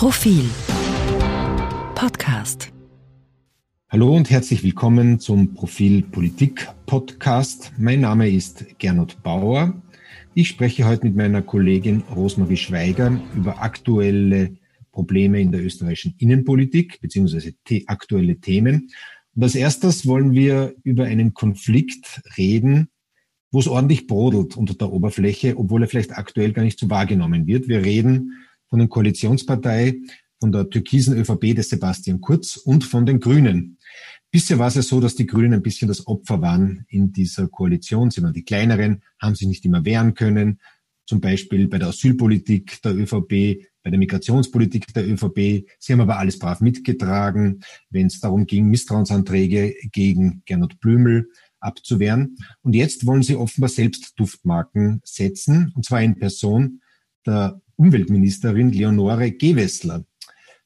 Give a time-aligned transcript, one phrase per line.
[0.00, 0.48] Profil
[1.94, 2.72] Podcast.
[3.90, 7.70] Hallo und herzlich willkommen zum Profil Politik Podcast.
[7.76, 9.74] Mein Name ist Gernot Bauer.
[10.32, 14.56] Ich spreche heute mit meiner Kollegin Rosmarie Schweiger über aktuelle
[14.90, 17.52] Probleme in der österreichischen Innenpolitik beziehungsweise
[17.86, 18.88] aktuelle Themen.
[19.34, 22.88] Und als erstes wollen wir über einen Konflikt reden,
[23.50, 27.46] wo es ordentlich brodelt unter der Oberfläche, obwohl er vielleicht aktuell gar nicht so wahrgenommen
[27.46, 27.68] wird.
[27.68, 28.32] Wir reden
[28.70, 30.00] von der Koalitionspartei,
[30.38, 33.76] von der türkisen ÖVP des Sebastian Kurz und von den Grünen.
[34.30, 37.48] Bisher war es ja so, dass die Grünen ein bisschen das Opfer waren in dieser
[37.48, 38.10] Koalition.
[38.10, 40.60] Sie waren die kleineren, haben sich nicht immer wehren können.
[41.04, 45.66] Zum Beispiel bei der Asylpolitik der ÖVP, bei der Migrationspolitik der ÖVP.
[45.80, 51.28] Sie haben aber alles brav mitgetragen, wenn es darum ging, Misstrauensanträge gegen Gernot Blümel
[51.58, 52.36] abzuwehren.
[52.62, 56.80] Und jetzt wollen sie offenbar selbst Duftmarken setzen, und zwar in Person
[57.26, 60.04] der Umweltministerin Leonore Gewessler.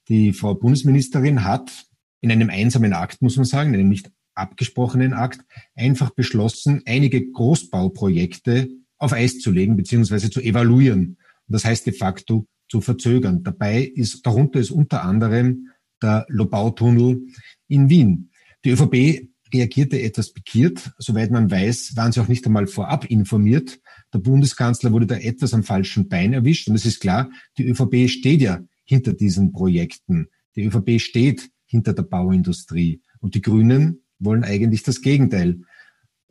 [0.08, 1.86] Die Frau Bundesministerin hat
[2.20, 5.40] in einem einsamen Akt, muss man sagen, in einem nicht abgesprochenen Akt,
[5.76, 10.28] einfach beschlossen, einige Großbauprojekte auf Eis zu legen bzw.
[10.28, 11.16] zu evaluieren.
[11.46, 13.44] Und das heißt de facto zu verzögern.
[13.44, 15.68] Dabei ist, darunter ist unter anderem
[16.02, 17.28] der Lobautunnel
[17.68, 18.30] in Wien.
[18.64, 20.90] Die ÖVP reagierte etwas pikiert.
[20.98, 23.78] Soweit man weiß, waren sie auch nicht einmal vorab informiert.
[24.14, 26.68] Der Bundeskanzler wurde da etwas am falschen Bein erwischt.
[26.68, 30.28] Und es ist klar, die ÖVP steht ja hinter diesen Projekten.
[30.54, 33.02] Die ÖVP steht hinter der Bauindustrie.
[33.18, 35.62] Und die Grünen wollen eigentlich das Gegenteil.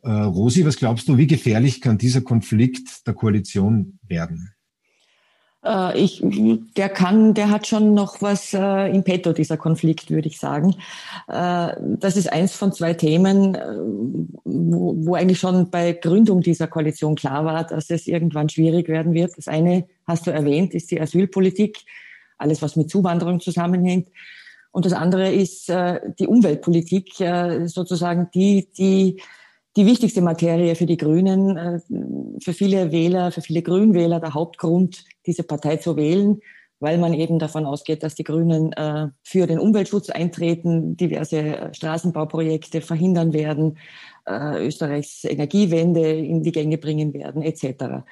[0.02, 4.53] Äh, Rosi, was glaubst du, wie gefährlich kann dieser Konflikt der Koalition werden?
[5.64, 6.22] Äh, ich,
[6.76, 10.74] der kann, der hat schon noch was äh, im Petto, dieser Konflikt, würde ich sagen.
[11.28, 13.60] Äh, das ist eins von zwei Themen, äh,
[14.44, 19.14] wo, wo eigentlich schon bei Gründung dieser Koalition klar war, dass es irgendwann schwierig werden
[19.14, 19.36] wird.
[19.36, 21.78] Das eine, hast du erwähnt, ist die Asylpolitik,
[22.38, 24.08] alles was mit Zuwanderung zusammenhängt.
[24.70, 29.22] Und das andere ist äh, die Umweltpolitik, äh, sozusagen die, die
[29.76, 31.80] die wichtigste Materie für die Grünen, äh,
[32.40, 36.40] für viele Wähler, für viele Grünwähler der Hauptgrund, diese Partei zu wählen,
[36.78, 41.74] weil man eben davon ausgeht, dass die Grünen äh, für den Umweltschutz eintreten, diverse äh,
[41.74, 43.78] Straßenbauprojekte verhindern werden,
[44.26, 48.06] Österreichs Energiewende in die Gänge bringen werden, etc.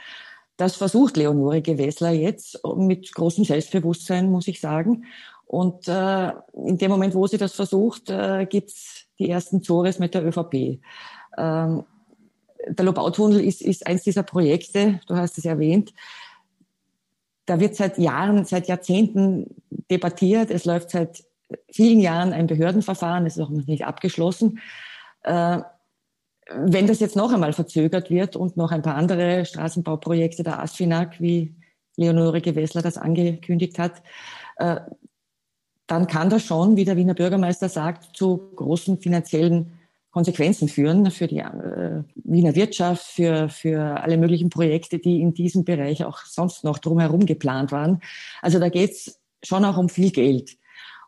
[0.59, 5.07] Das versucht Leonore Gewessler jetzt mit großem Selbstbewusstsein, muss ich sagen.
[5.47, 8.13] Und in dem Moment, wo sie das versucht,
[8.51, 10.83] gibt's die ersten Zores mit der ÖVP.
[11.37, 11.85] Ähm,
[12.69, 15.93] der Lobautunnel ist, ist eins dieser Projekte, du hast es erwähnt.
[17.47, 19.47] Da wird seit Jahren, seit Jahrzehnten
[19.91, 20.51] debattiert.
[20.51, 21.25] Es läuft seit
[21.71, 24.61] vielen Jahren ein Behördenverfahren, es ist auch noch nicht abgeschlossen.
[25.23, 25.61] Äh,
[26.55, 31.21] wenn das jetzt noch einmal verzögert wird und noch ein paar andere Straßenbauprojekte der ASFINAG,
[31.21, 31.55] wie
[31.97, 34.03] Leonore Gewessler das angekündigt hat,
[34.57, 34.81] äh,
[35.87, 39.79] dann kann das schon, wie der Wiener Bürgermeister sagt, zu großen finanziellen
[40.13, 45.65] Konsequenzen führen für die äh, Wiener Wirtschaft, für, für alle möglichen Projekte, die in diesem
[45.65, 48.01] Bereich auch sonst noch drumherum geplant waren.
[48.43, 50.59] Also da geht's schon auch um viel Geld.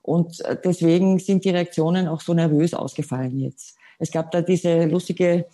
[0.01, 3.77] Und äh, deswegen sind die Reaktionen auch so nervös ausgefallen jetzt.
[3.99, 5.47] Es gab da diese lustige,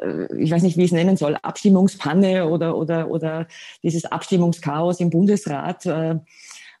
[0.00, 3.46] äh, ich weiß nicht, wie ich es nennen soll, Abstimmungspanne oder, oder, oder
[3.84, 6.16] dieses Abstimmungschaos im Bundesrat, äh,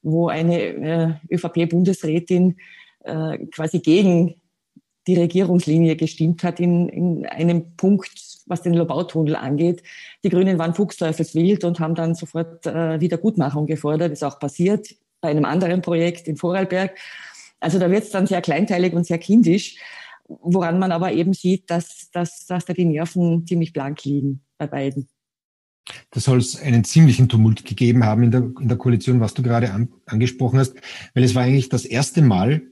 [0.02, 2.58] wo eine ÖVP-Bundesrätin
[3.52, 4.40] quasi gegen
[5.06, 8.10] die Regierungslinie gestimmt hat in, in einem Punkt,
[8.46, 9.82] was den Lobautunnel angeht.
[10.24, 14.12] Die Grünen waren fuchsteufelswild und haben dann sofort äh, Wiedergutmachung gefordert.
[14.12, 16.96] ist auch passiert bei einem anderen Projekt in Vorarlberg.
[17.60, 19.76] Also da wird es dann sehr kleinteilig und sehr kindisch,
[20.28, 24.66] woran man aber eben sieht, dass, dass, dass da die Nerven ziemlich blank liegen bei
[24.66, 25.08] beiden.
[26.10, 29.42] Da soll es einen ziemlichen Tumult gegeben haben in der, in der Koalition, was du
[29.42, 30.74] gerade an, angesprochen hast,
[31.14, 32.62] weil es war eigentlich das erste Mal,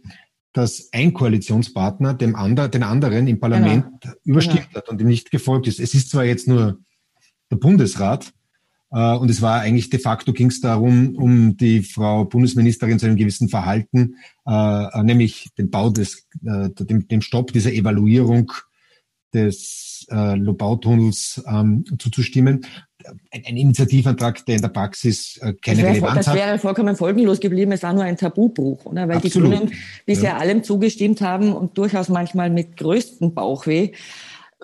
[0.54, 4.15] dass ein Koalitionspartner dem ander, den anderen im Parlament genau.
[4.25, 4.76] überstimmt genau.
[4.76, 5.81] hat und ihm nicht gefolgt ist.
[5.81, 6.78] Es ist zwar jetzt nur
[7.50, 8.32] der Bundesrat,
[8.94, 13.06] äh, und es war eigentlich de facto ging es darum, um die Frau Bundesministerin zu
[13.06, 18.52] einem gewissen Verhalten, äh, nämlich den Bau des, äh, dem, dem Stopp dieser Evaluierung
[19.34, 22.64] des äh, Lobautunnels ähm, zuzustimmen
[23.31, 26.35] ein, ein Initiativantrag, der in der Praxis äh, keine das Relevanz das hat.
[26.37, 27.73] Das wäre vollkommen folgenlos geblieben.
[27.73, 29.09] Es war nur ein Tabubruch, oder?
[29.09, 29.53] weil Absolut.
[29.53, 29.73] die Grünen
[30.06, 30.37] bisher ja.
[30.39, 33.93] allem zugestimmt haben und durchaus manchmal mit größtem Bauchweh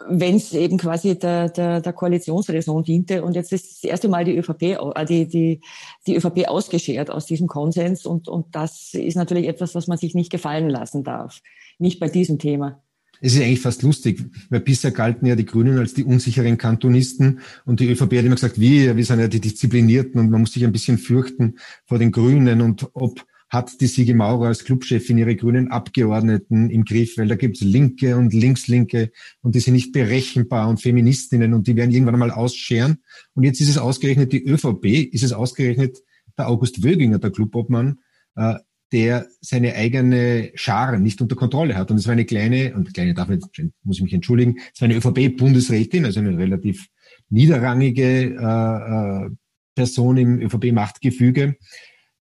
[0.09, 3.23] wenn es eben quasi der, der, der Koalitionsräson diente.
[3.23, 5.61] Und jetzt ist das erste Mal die ÖVP, äh, die, die,
[6.07, 8.07] die ÖVP ausgeschert aus diesem Konsens.
[8.07, 11.41] Und, und das ist natürlich etwas, was man sich nicht gefallen lassen darf.
[11.79, 12.83] Nicht bei diesem Thema.
[13.21, 17.41] Es ist eigentlich fast lustig, weil bisher galten ja die Grünen als die unsicheren Kantonisten
[17.67, 20.53] und die ÖVP hat immer gesagt, wir, wir sind ja die Disziplinierten und man muss
[20.53, 25.19] sich ein bisschen fürchten vor den Grünen und ob hat die Sigi Maurer als Clubchefin
[25.19, 29.11] ihre grünen Abgeordneten im Griff, weil da gibt's Linke und Linkslinke
[29.43, 32.99] und die sind nicht berechenbar und Feministinnen und die werden irgendwann einmal ausscheren.
[33.35, 35.99] Und jetzt ist es ausgerechnet die ÖVP, ist es ausgerechnet
[36.39, 37.99] der August Wöginger, der Clubobmann,
[38.37, 38.55] äh,
[38.93, 41.91] der seine eigene Schar nicht unter Kontrolle hat.
[41.91, 43.41] Und es war eine kleine, und kleine darf ich,
[43.85, 46.89] muss ich mich entschuldigen, es war eine ÖVP-Bundesrätin, also eine relativ
[47.29, 49.31] niederrangige äh, äh,
[49.75, 51.57] Person im ÖVP-Machtgefüge,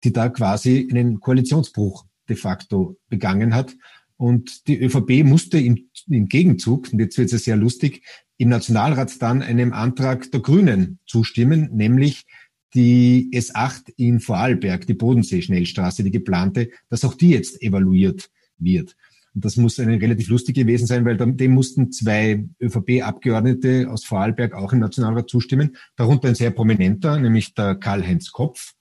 [0.04, 3.74] die da quasi einen Koalitionsbruch de facto begangen hat.
[4.16, 8.02] Und die ÖVP musste im, im Gegenzug, und jetzt wird es sehr lustig,
[8.36, 12.24] im Nationalrat dann einem Antrag der Grünen zustimmen, nämlich
[12.74, 18.96] die S8 in Vorarlberg, die Bodensee-Schnellstraße, die geplante, dass auch die jetzt evaluiert wird.
[19.34, 24.54] Und das muss eine relativ lustig gewesen sein, weil dem mussten zwei ÖVP-Abgeordnete aus Vorarlberg
[24.54, 28.74] auch im Nationalrat zustimmen, darunter ein sehr prominenter, nämlich der Karl-Heinz Kopf,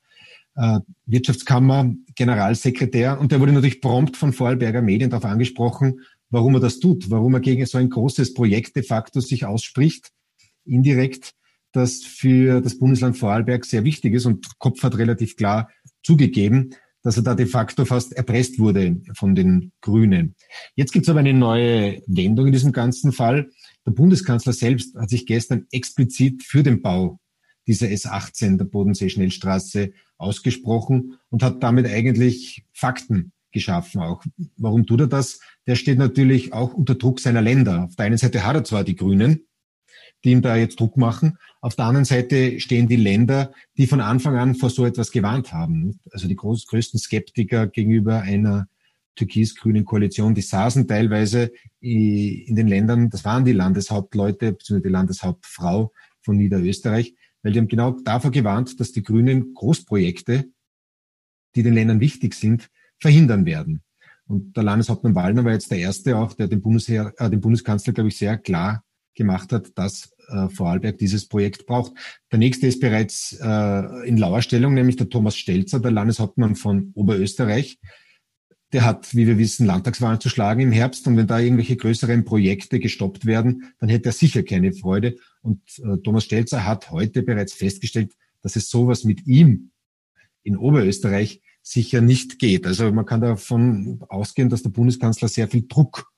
[0.55, 3.19] äh, Wirtschaftskammer, Generalsekretär.
[3.19, 7.35] Und der wurde natürlich prompt von Vorarlberger Medien darauf angesprochen, warum er das tut, warum
[7.35, 10.11] er gegen so ein großes Projekt de facto sich ausspricht,
[10.65, 11.33] indirekt
[11.77, 14.25] das für das Bundesland Vorarlberg sehr wichtig ist.
[14.25, 15.69] Und Kopf hat relativ klar
[16.03, 16.71] zugegeben,
[17.03, 20.35] dass er da de facto fast erpresst wurde von den Grünen.
[20.75, 23.49] Jetzt gibt es aber eine neue Wendung in diesem ganzen Fall.
[23.85, 27.19] Der Bundeskanzler selbst hat sich gestern explizit für den Bau
[27.65, 34.23] dieser S18 der Bodensee-Schnellstraße ausgesprochen und hat damit eigentlich Fakten geschaffen auch.
[34.57, 35.39] Warum tut er das?
[35.65, 37.85] Der steht natürlich auch unter Druck seiner Länder.
[37.85, 39.46] Auf der einen Seite hat er zwar die Grünen,
[40.23, 41.37] die ihm da jetzt Druck machen.
[41.61, 45.53] Auf der anderen Seite stehen die Länder, die von Anfang an vor so etwas gewarnt
[45.53, 45.99] haben.
[46.11, 48.67] Also die groß, größten Skeptiker gegenüber einer
[49.15, 55.91] türkis-grünen Koalition, die saßen teilweise in den Ländern, das waren die Landeshauptleute, beziehungsweise die Landeshauptfrau
[56.21, 60.45] von Niederösterreich, weil die haben genau davor gewarnt, dass die Grünen Großprojekte,
[61.55, 62.69] die den Ländern wichtig sind,
[62.99, 63.81] verhindern werden.
[64.27, 67.93] Und der Landeshauptmann Wallner war jetzt der Erste auch, der den, Bundesheer, äh, den Bundeskanzler,
[67.93, 68.83] glaube ich, sehr klar
[69.17, 71.93] gemacht hat, dass äh, Vorarlberg dieses Projekt braucht.
[72.31, 77.79] Der nächste ist bereits äh, in Lauerstellung, nämlich der Thomas Stelzer, der Landeshauptmann von Oberösterreich.
[78.73, 81.07] Der hat, wie wir wissen, Landtagswahlen zu schlagen im Herbst.
[81.07, 85.17] Und wenn da irgendwelche größeren Projekte gestoppt werden, dann hätte er sicher keine Freude.
[85.41, 89.71] Und äh, Thomas Stelzer hat heute bereits festgestellt, dass es sowas mit ihm
[90.43, 92.65] in Oberösterreich sicher nicht geht.
[92.65, 96.11] Also man kann davon ausgehen, dass der Bundeskanzler sehr viel Druck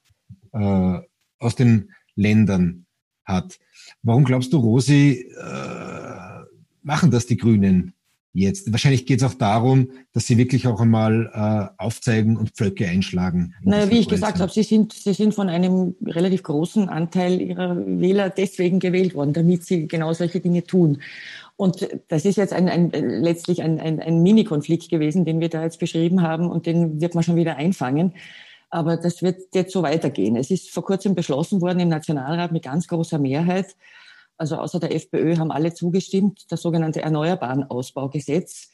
[0.52, 1.00] äh,
[1.40, 2.86] aus den Ländern
[3.30, 3.60] hat.
[4.04, 6.46] Warum glaubst du, Rosi, äh,
[6.84, 7.94] machen das die Grünen
[8.34, 8.72] jetzt?
[8.72, 13.54] Wahrscheinlich geht es auch darum, dass sie wirklich auch einmal äh, aufzeigen und Pflöcke einschlagen.
[13.64, 17.78] Naja, wie ich gesagt habe, sie sind, sie sind von einem relativ großen Anteil ihrer
[17.78, 21.00] Wähler deswegen gewählt worden, damit sie genau solche Dinge tun.
[21.56, 25.64] Und das ist jetzt ein, ein, letztlich ein, ein, ein Mini-Konflikt gewesen, den wir da
[25.64, 28.14] jetzt beschrieben haben und den wird man schon wieder einfangen.
[28.70, 30.36] Aber das wird jetzt so weitergehen.
[30.36, 33.76] Es ist vor kurzem beschlossen worden im Nationalrat mit ganz großer Mehrheit.
[34.38, 38.70] Also außer der FPÖ haben alle zugestimmt, das sogenannte Erneuerbaren Ausbaugesetz.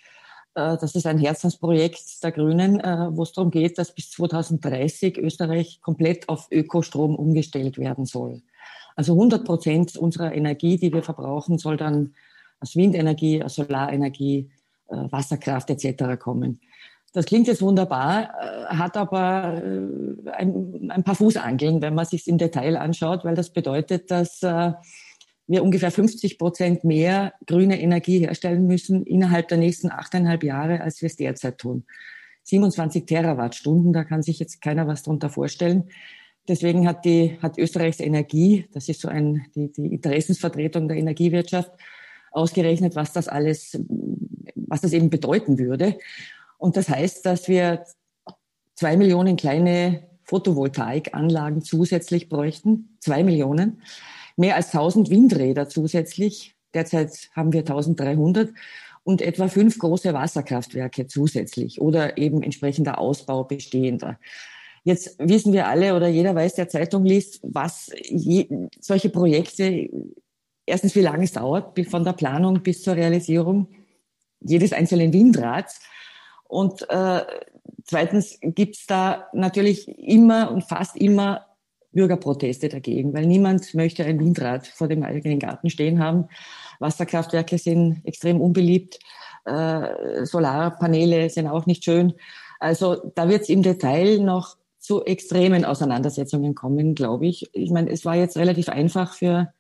[0.54, 5.18] Äh, das ist ein Herzensprojekt der Grünen, äh, wo es darum geht, dass bis 2030
[5.18, 8.42] Österreich komplett auf Ökostrom umgestellt werden soll.
[8.96, 12.14] Also 100 Prozent unserer Energie, die wir verbrauchen, soll dann
[12.60, 14.50] aus Windenergie, aus Solarenergie,
[14.88, 16.18] äh, Wasserkraft etc.
[16.20, 16.62] kommen.
[17.16, 22.28] Das klingt jetzt wunderbar, äh, hat aber äh, ein, ein paar Fußangeln, wenn man sich
[22.28, 24.74] im Detail anschaut, weil das bedeutet, dass äh,
[25.48, 31.02] wir ungefähr 50 Prozent mehr grüne Energie herstellen müssen innerhalb der nächsten achteinhalb Jahre, als
[31.02, 31.86] wir es derzeit tun.
[32.44, 35.86] 27 Terawattstunden, da kann sich jetzt keiner was drunter vorstellen.
[36.50, 41.72] Deswegen hat die, hat Österreichs Energie, das ist so ein, die, die Interessensvertretung der Energiewirtschaft,
[42.32, 43.80] ausgerechnet, was das alles,
[44.56, 45.98] was das eben bedeuten würde.
[46.66, 47.86] Und das heißt, dass wir
[48.74, 52.98] zwei Millionen kleine Photovoltaikanlagen zusätzlich bräuchten.
[53.00, 53.84] Zwei Millionen.
[54.36, 56.56] Mehr als 1000 Windräder zusätzlich.
[56.74, 58.52] Derzeit haben wir 1300
[59.04, 64.18] und etwa fünf große Wasserkraftwerke zusätzlich oder eben entsprechender Ausbau bestehender.
[64.84, 68.48] Jetzt wissen wir alle oder jeder weiß, der Zeitung liest, was je,
[68.80, 69.88] solche Projekte,
[70.66, 73.68] erstens wie lange es dauert, von der Planung bis zur Realisierung
[74.40, 75.80] jedes einzelnen Windrads.
[76.48, 77.22] Und äh,
[77.84, 81.46] zweitens gibt's da natürlich immer und fast immer
[81.92, 86.28] Bürgerproteste dagegen, weil niemand möchte ein Windrad vor dem eigenen Garten stehen haben.
[86.80, 89.00] Wasserkraftwerke sind extrem unbeliebt,
[89.46, 92.14] äh, Solarpaneele sind auch nicht schön.
[92.60, 97.50] Also da wird es im Detail noch zu extremen Auseinandersetzungen kommen, glaube ich.
[97.54, 99.54] Ich meine, es war jetzt relativ einfach für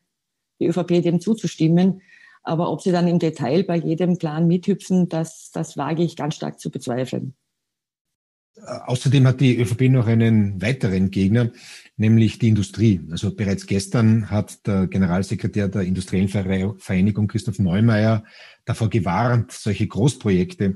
[0.59, 2.01] die ÖVP dem zuzustimmen.
[2.45, 6.35] Aber ob sie dann im Detail bei jedem Plan mithüpfen, das, das wage ich ganz
[6.35, 7.35] stark zu bezweifeln.
[8.85, 11.51] Außerdem hat die ÖVP noch einen weiteren Gegner,
[11.97, 13.01] nämlich die Industrie.
[13.11, 18.23] Also bereits gestern hat der Generalsekretär der Industriellen Vereinigung Christoph Neumeier
[18.63, 20.75] davor gewarnt, solche Großprojekte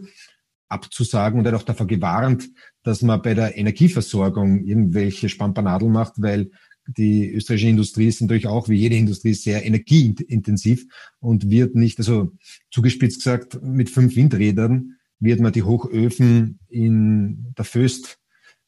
[0.68, 2.50] abzusagen und er hat auch davor gewarnt,
[2.84, 6.52] dass man bei der Energieversorgung irgendwelche Spampanadeln macht, weil
[6.98, 10.86] die österreichische Industrie ist natürlich auch wie jede Industrie sehr energieintensiv
[11.20, 12.32] und wird nicht, also
[12.72, 18.20] zugespitzt gesagt, mit fünf Windrädern wird man die Hochöfen in der Föst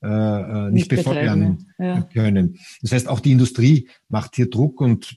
[0.03, 2.01] äh, äh nicht, nicht befeuern ja.
[2.13, 2.57] können.
[2.81, 5.15] Das heißt, auch die Industrie macht hier Druck und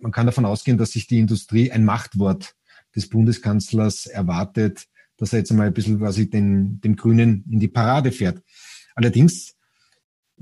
[0.00, 2.54] man kann davon ausgehen, dass sich die Industrie ein Machtwort
[2.96, 7.68] des Bundeskanzlers erwartet, dass er jetzt einmal ein bisschen quasi den, den Grünen in die
[7.68, 8.42] Parade fährt.
[8.94, 9.54] Allerdings,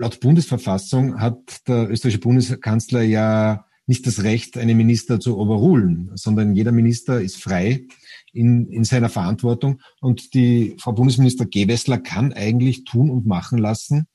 [0.01, 6.55] laut Bundesverfassung hat der österreichische Bundeskanzler ja nicht das Recht, einen Minister zu overrulen, sondern
[6.55, 7.87] jeder Minister ist frei
[8.33, 9.81] in, in seiner Verantwortung.
[10.01, 14.07] Und die Frau Bundesminister Gewessler kann eigentlich tun und machen lassen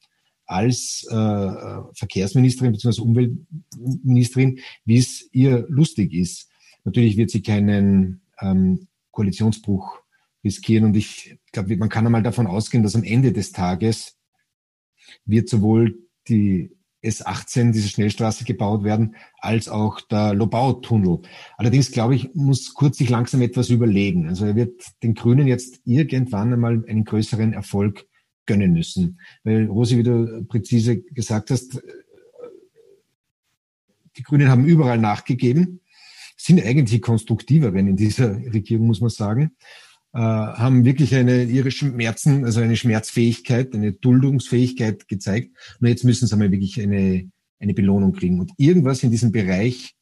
[0.48, 1.14] als äh,
[1.94, 3.02] Verkehrsministerin bzw.
[3.02, 6.50] Umweltministerin, wie es ihr lustig ist.
[6.84, 10.00] Natürlich wird sie keinen ähm, Koalitionsbruch
[10.44, 10.86] riskieren.
[10.86, 14.15] Und ich glaube, man kann einmal davon ausgehen, dass am Ende des Tages
[15.26, 15.98] wird sowohl
[16.28, 16.72] die
[17.04, 21.20] S18, diese Schnellstraße gebaut werden, als auch der Lobau-Tunnel.
[21.58, 24.28] Allerdings glaube ich, muss Kurz sich langsam etwas überlegen.
[24.28, 28.08] Also er wird den Grünen jetzt irgendwann einmal einen größeren Erfolg
[28.46, 29.20] gönnen müssen.
[29.44, 31.82] Weil, Rosi, wie du präzise gesagt hast,
[34.18, 35.82] die Grünen haben überall nachgegeben,
[36.38, 39.85] sind eigentlich konstruktiveren in dieser Regierung, muss man sagen äh,
[40.20, 45.56] haben wirklich eine, ihre Schmerzen, also eine Schmerzfähigkeit, eine Duldungsfähigkeit gezeigt.
[45.80, 47.30] Nur jetzt müssen sie einmal wirklich eine,
[47.60, 48.40] eine Belohnung kriegen.
[48.40, 49.96] Und irgendwas in diesem Bereich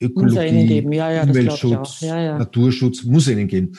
[0.00, 3.72] Ökologie, ja, ja, Umweltschutz, ja, Naturschutz muss ihnen geben.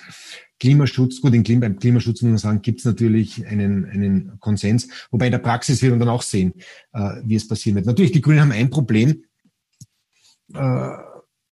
[0.60, 4.90] Klimaschutz, gut, Klima, beim Klimaschutz muss man sagen, gibt es natürlich einen, einen Konsens.
[5.10, 6.54] Wobei in der Praxis wird man dann auch sehen,
[6.92, 7.86] äh, wie es passieren wird.
[7.86, 9.24] Natürlich, die Grünen haben ein Problem.
[10.54, 10.58] Äh,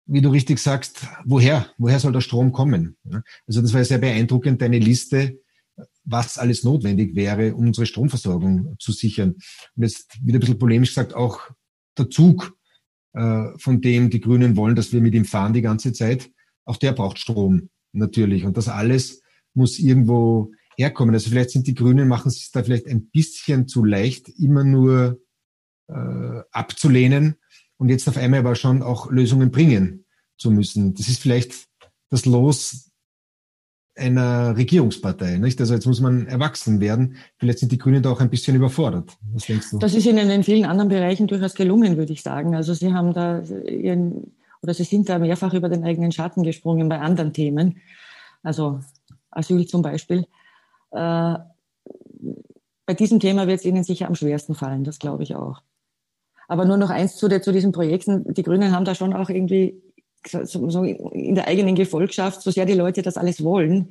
[0.06, 2.96] wie du richtig sagst, woher, woher soll der Strom kommen?
[3.46, 5.38] Also das war sehr beeindruckend, deine Liste,
[6.04, 9.36] was alles notwendig wäre, um unsere Stromversorgung zu sichern.
[9.74, 11.40] Und jetzt wieder ein bisschen polemisch gesagt, auch
[11.96, 12.56] der Zug,
[13.14, 16.30] äh, von dem die Grünen wollen, dass wir mit ihm fahren die ganze Zeit,
[16.64, 18.44] auch der braucht Strom natürlich.
[18.44, 19.22] Und das alles
[19.54, 21.14] muss irgendwo herkommen.
[21.14, 25.20] Also vielleicht sind die Grünen, machen es da vielleicht ein bisschen zu leicht, immer nur
[25.88, 27.36] äh, abzulehnen
[27.78, 30.04] und jetzt auf einmal aber schon auch Lösungen bringen
[30.36, 30.94] zu müssen.
[30.94, 31.66] Das ist vielleicht
[32.10, 32.90] das Los
[33.96, 35.60] einer Regierungspartei, nicht?
[35.60, 37.16] Also jetzt muss man erwachsen werden.
[37.38, 39.16] Vielleicht sind die Grünen da auch ein bisschen überfordert.
[39.32, 39.78] Was denkst du?
[39.78, 42.54] Das ist ihnen in vielen anderen Bereichen durchaus gelungen, würde ich sagen.
[42.56, 46.88] Also sie haben da ihren, oder sie sind da mehrfach über den eigenen Schatten gesprungen
[46.88, 47.80] bei anderen Themen.
[48.42, 48.80] Also
[49.30, 50.26] Asyl zum Beispiel.
[50.90, 51.36] Äh,
[52.86, 55.62] bei diesem Thema wird es ihnen sicher am schwersten fallen, das glaube ich auch.
[56.48, 58.32] Aber nur noch eins zu, zu diesen Projekten.
[58.34, 59.80] Die Grünen haben da schon auch irgendwie
[60.26, 63.90] so in der eigenen Gefolgschaft, so sehr die Leute das alles wollen,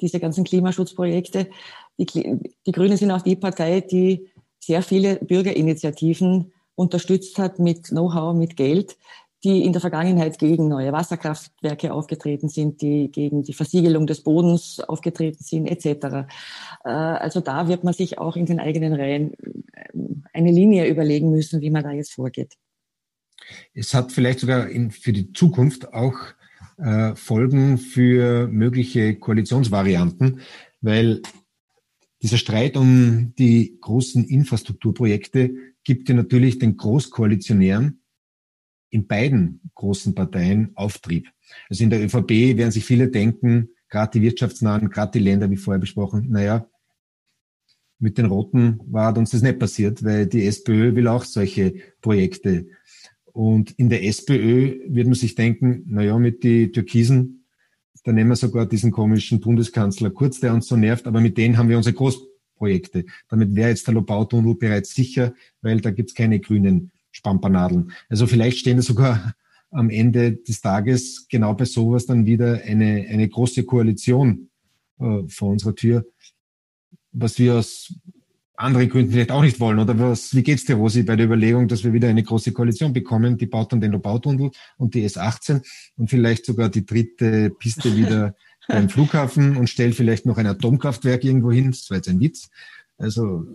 [0.00, 1.48] diese ganzen Klimaschutzprojekte.
[1.98, 2.06] Die,
[2.66, 4.28] die Grünen sind auch die Partei, die
[4.58, 8.96] sehr viele Bürgerinitiativen unterstützt hat mit Know-how, mit Geld,
[9.44, 14.80] die in der Vergangenheit gegen neue Wasserkraftwerke aufgetreten sind, die gegen die Versiegelung des Bodens
[14.80, 16.26] aufgetreten sind, etc.
[16.84, 19.32] Äh, also da wird man sich auch in den eigenen Reihen
[19.94, 22.54] ähm, eine Linie überlegen müssen, wie man da jetzt vorgeht.
[23.74, 26.16] Es hat vielleicht sogar in, für die Zukunft auch
[26.78, 30.40] äh, Folgen für mögliche Koalitionsvarianten,
[30.80, 31.22] weil
[32.22, 35.54] dieser Streit um die großen Infrastrukturprojekte
[35.84, 38.00] gibt ja natürlich den Großkoalitionären
[38.90, 41.28] in beiden großen Parteien Auftrieb.
[41.68, 45.56] Also in der ÖVP werden sich viele denken, gerade die wirtschaftsnahen, gerade die Länder, wie
[45.56, 46.66] vorher besprochen, naja,
[47.98, 52.66] mit den Roten war uns das nicht passiert, weil die SPÖ will auch solche Projekte.
[53.32, 57.44] Und in der SPÖ wird man sich denken, naja, mit die Türkisen,
[58.04, 61.58] da nehmen wir sogar diesen komischen Bundeskanzler Kurz, der uns so nervt, aber mit denen
[61.58, 63.04] haben wir unsere Großprojekte.
[63.28, 67.92] Damit wäre jetzt der Lobautunnel bereits sicher, weil da gibt's keine grünen Spampanadeln.
[68.08, 69.34] Also vielleicht stehen sogar
[69.70, 74.48] am Ende des Tages genau bei sowas dann wieder eine, eine große Koalition
[74.98, 76.06] äh, vor unserer Tür,
[77.12, 77.92] was wir aus
[78.56, 79.78] anderen Gründen vielleicht auch nicht wollen.
[79.78, 82.92] Oder was, wie geht's dir, Rosi, bei der Überlegung, dass wir wieder eine große Koalition
[82.92, 83.36] bekommen?
[83.36, 85.62] Die baut dann den Lobautunnel und die S18
[85.96, 88.34] und vielleicht sogar die dritte Piste wieder
[88.68, 91.70] beim Flughafen und stellt vielleicht noch ein Atomkraftwerk irgendwo hin.
[91.70, 92.50] Das war jetzt ein Witz.
[92.96, 93.46] Also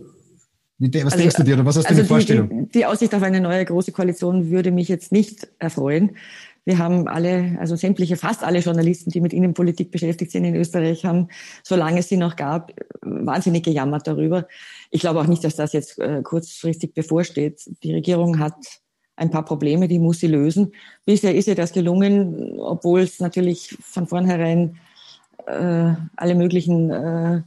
[0.91, 2.49] was also, denkst du dir oder was hast du also für eine Vorstellung?
[2.49, 6.17] Die, die, Aussicht auf eine neue große Koalition würde mich jetzt nicht erfreuen.
[6.65, 11.03] Wir haben alle, also sämtliche, fast alle Journalisten, die mit Innenpolitik beschäftigt sind in Österreich,
[11.03, 11.27] haben,
[11.61, 12.71] solange es sie noch gab,
[13.01, 14.47] wahnsinnig gejammert darüber.
[14.89, 17.61] Ich glaube auch nicht, dass das jetzt äh, kurzfristig bevorsteht.
[17.83, 18.55] Die Regierung hat
[19.15, 20.71] ein paar Probleme, die muss sie lösen.
[21.05, 24.77] Bisher ist ihr das gelungen, obwohl es natürlich von vornherein
[25.45, 27.41] äh, alle möglichen äh,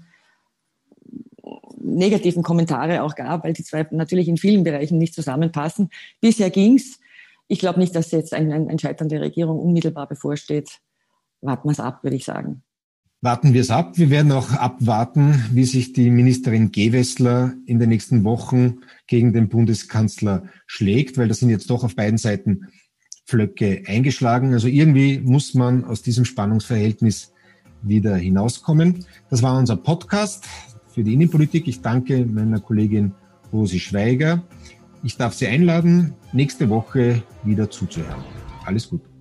[1.86, 5.90] negativen Kommentare auch gab, weil die zwei natürlich in vielen Bereichen nicht zusammenpassen.
[6.20, 6.98] Bisher ging's.
[7.48, 10.80] Ich glaube nicht, dass jetzt ein, ein, Scheitern der Regierung unmittelbar bevorsteht.
[11.40, 12.62] Warten wir es ab, würde ich sagen.
[13.22, 13.98] Warten wir es ab.
[13.98, 19.48] Wir werden auch abwarten, wie sich die Ministerin Gewessler in den nächsten Wochen gegen den
[19.48, 22.66] Bundeskanzler schlägt, weil da sind jetzt doch auf beiden Seiten
[23.24, 24.52] Flöcke eingeschlagen.
[24.52, 27.32] Also irgendwie muss man aus diesem Spannungsverhältnis
[27.82, 29.04] wieder hinauskommen.
[29.30, 30.44] Das war unser Podcast
[30.96, 31.68] für die Innenpolitik.
[31.68, 33.12] Ich danke meiner Kollegin
[33.52, 34.42] Rosi Schweiger.
[35.02, 38.24] Ich darf Sie einladen, nächste Woche wieder zuzuhören.
[38.64, 39.15] Alles Gute.